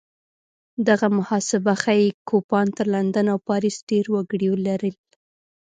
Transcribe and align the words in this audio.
دغه 0.87 1.07
محاسبه 1.17 1.73
ښيي 1.81 2.09
کوپان 2.29 2.67
تر 2.77 2.87
لندن 2.95 3.25
او 3.33 3.39
پاریس 3.49 3.77
ډېر 3.89 4.05
وګړي 4.13 4.47
لرل 4.67 4.95